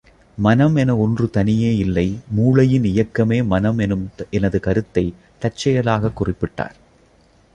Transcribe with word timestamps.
மனம் 0.37 0.75
என 0.75 0.97
ஒன்று 0.97 1.29
தனியே 1.29 1.77
இல்லை 1.77 2.19
மூளையின் 2.29 2.83
இயக்கமே 2.83 3.43
மனம் 3.43 3.77
என்னும் 3.77 4.09
எனது 4.29 4.59
கருத்தைத் 4.59 5.13
தற்செயலாகக் 5.41 6.23
குறிப்பிட்டார். 6.23 6.73